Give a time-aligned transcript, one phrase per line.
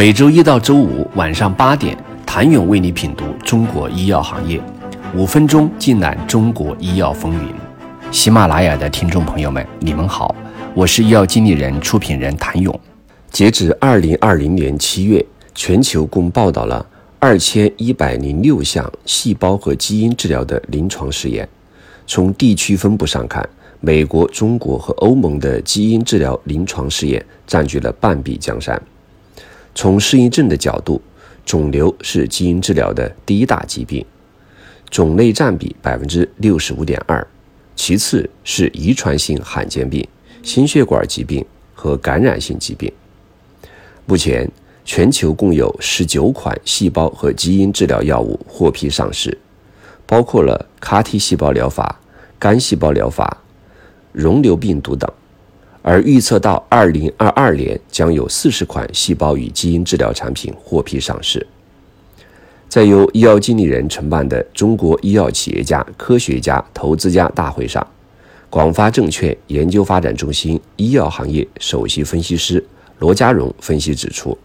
[0.00, 4.58] 每周一到周五晚上八点，谭勇为你品读中国医药行业，
[5.14, 7.54] 五分钟尽览中国医药风云。
[8.10, 10.34] 喜马拉雅的听众朋友们，你们好，
[10.72, 12.80] 我是医药经理人、出品人谭勇。
[13.30, 15.22] 截至二零二零年七月，
[15.54, 16.86] 全球共报道了
[17.18, 21.46] 二千一百零六项细胞和基因治疗的临床试验。
[22.06, 23.46] 从地区分布上看，
[23.80, 28.80] 美国、中国和欧盟的基因治疗临床试验占据了半壁江山。
[29.80, 31.00] 从适应症的角度，
[31.46, 34.04] 肿瘤是基因治疗的第一大疾病，
[34.90, 37.26] 种类占比百分之六十五点二，
[37.74, 40.06] 其次是遗传性罕见病、
[40.42, 42.92] 心血管疾病和感染性疾病。
[44.04, 44.46] 目前，
[44.84, 49.38] 全球共有十九款细胞和基因治疗药物获批上市，
[50.04, 51.98] 包括了 CAR-T 细胞疗法、
[52.38, 53.38] 干细胞疗法、
[54.12, 55.10] 溶瘤病毒等。
[55.82, 61.46] 而预测到二零二二年将有四十款细胞与基因治疗产品获批上市。
[62.68, 67.84] 在由医药经理人承办的中国医药企业家、科学家、投资家大会上，
[68.48, 72.64] 广发证券研究发展中心医药行业首席分析师
[72.98, 74.38] 罗家荣分析指出，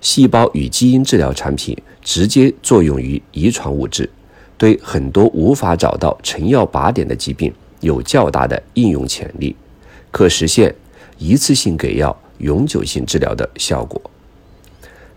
[0.00, 4.08] 细胞与基因治疗产品直接作用于遗传物质，
[4.56, 9.54] 对很多无法找到成药靶点的疾病有较大的应用潜力。
[10.10, 10.74] 可实现
[11.18, 14.00] 一次性给药、永久性治疗的效果，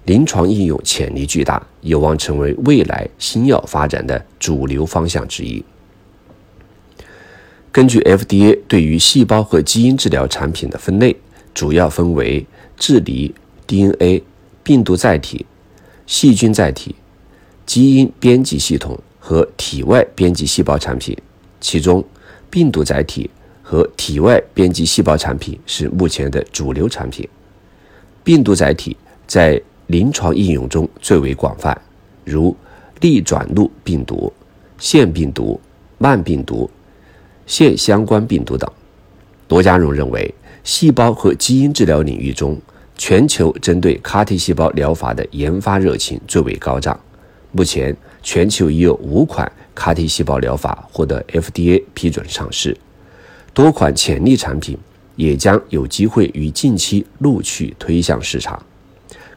[0.05, 5.63] 临床应用潜力巨大，有望成为未来新药发展的主流方向之一。
[7.71, 11.15] 根据 FDA 对于细胞和基因治疗产品的分类，
[11.53, 12.45] 主要分为
[12.77, 13.33] 质离、
[13.65, 14.23] DNA、
[14.61, 15.45] 病毒载体、
[16.05, 16.95] 细菌载体、
[17.65, 21.17] 基因编辑系统和体外编辑细胞产品，
[21.59, 22.03] 其中
[22.51, 23.29] 病毒载体。
[23.63, 27.27] 和体外编辑细胞产品是目前的主流产品。
[28.23, 31.75] 病毒载体在临床应用中最为广泛，
[32.23, 32.55] 如
[33.01, 34.31] 逆转录病毒、
[34.77, 35.59] 腺病毒、
[35.97, 36.69] 慢病毒、
[37.45, 38.69] 腺相关病毒等。
[39.49, 40.33] 罗家荣认为，
[40.63, 42.59] 细胞和基因治疗领域中，
[42.97, 46.99] 全球针对 CAR-T 细胞疗法的研发热情最为高涨。
[47.51, 52.75] 目前，全球已有五款 CAR-T 细胞疗法获得 FDA 批准上市。
[53.53, 54.75] 多款潜力产品
[55.15, 58.61] 也将有机会于近期陆续推向市场。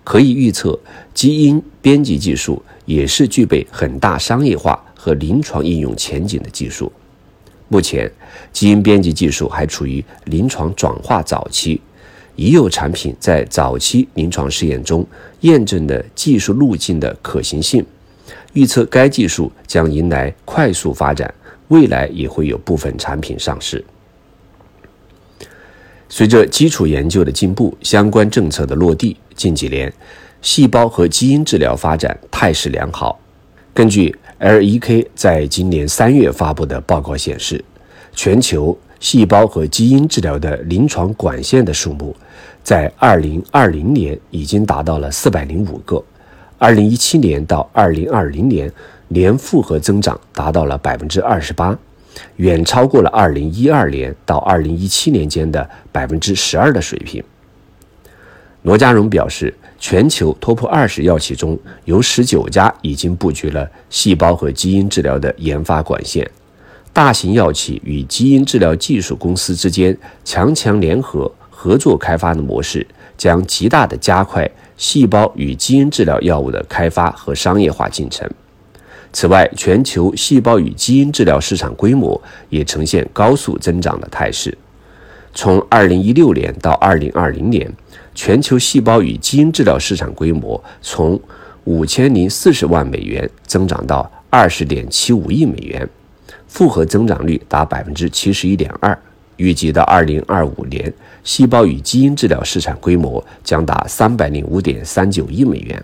[0.03, 0.79] 可以预测，
[1.13, 6.91] 基因编辑技术也是具备很大商业化和临床应用前景的技术。
[7.69, 8.11] 目前，
[8.53, 11.81] 基因编辑技术还处于临床转化早期，
[12.37, 15.05] 已有产品在早期临床试验中
[15.41, 17.85] 验证的技术路径的可行性。
[18.55, 21.35] 预测该技术将迎来快速发展，
[21.69, 23.85] 未来也会有部分产品上市。
[26.09, 29.93] 随着基础研究的进步，相关政策的落地，近几年，
[30.41, 33.19] 细胞和基因治疗发展态势良好。
[33.75, 37.63] 根据 L.E.K 在今年三月发布的报告显示，
[38.15, 42.15] 全球细胞和基因治疗的临床管线的数目，
[42.63, 46.03] 在2020年已经达到了405个
[46.61, 48.73] ，2017年到2020年
[49.09, 51.77] 年复合增长达到了28%。
[52.37, 57.23] 远超过了2012年到2017年间的百分之十二的水平。
[58.63, 66.29] 罗家荣表示，全球 TOP 二十药企中有十九家已经布局了细胞和基因治疗的研发管线，
[66.93, 72.85] 大型药企与基因治疗技术公司之间强强联合合作开发的模式，
[73.17, 78.29] 将极大的加快细胞与基因治疗药物的开发和商业化进程。
[79.19, 84.55] 此外，全球细胞与基因治疗市场规模也呈现高速增长的态势。
[85.33, 87.73] 从2016年到2020年，
[88.15, 91.19] 全球细胞与基因治疗市场规模从
[91.65, 95.89] 5040万美元增长到20.75亿美元，
[96.47, 98.99] 复合增长率达71.2%。
[99.39, 100.93] 预计到2025年，
[101.25, 105.83] 细胞与基因治疗市场规模将达305.39亿美元。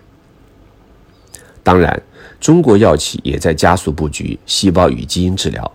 [1.63, 1.99] 当然。
[2.43, 5.71] 中国药企也在加速布局细胞与基因治疗。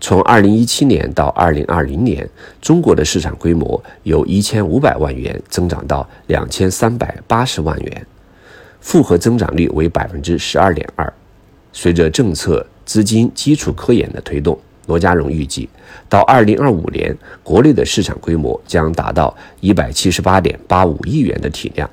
[0.00, 2.30] 从2017年到2020年，
[2.62, 8.06] 中国的市场规模由1500万元增长到2380万元，
[8.80, 11.10] 复合增长率为百分之12.2%。
[11.72, 14.56] 随着政策、资金、基础科研的推动，
[14.86, 15.68] 罗家荣预计
[16.08, 21.90] 到2025年，国内的市场规模将达到178.85亿元的体量。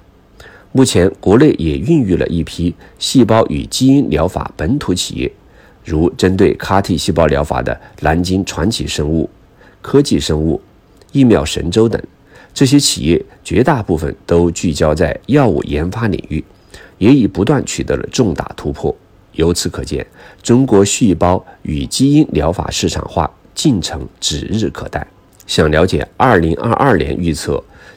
[0.74, 5.30] 目前，国内也孕育了一批细胞与基因疗法本土企业，
[5.84, 9.30] 如针对 CAR-T 细胞疗法的南京传奇生物、
[9.82, 10.62] 科技生物、
[11.12, 12.02] 疫苗神州等，
[12.54, 16.42] 这些企业绝大部分都聚焦在药物研发领域，
[16.98, 18.96] 也已不断取得了重大突破。
[19.34, 20.06] 由此可见，
[20.42, 25.06] 中国细胞与基因疗法市场化进程指日可待。
[25.48, 27.62] 想了解2022年预测